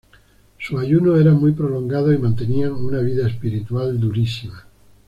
Sus 0.57 0.81
ayunos 0.81 1.21
eran 1.21 1.35
muy 1.39 1.51
prolongados 1.51 2.15
y 2.15 2.17
mantenían 2.17 2.71
una 2.71 3.01
vida 3.01 3.27
espiritual 3.27 3.99
durísima. 3.99 4.65